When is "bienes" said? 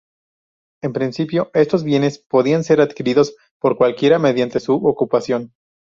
1.83-2.17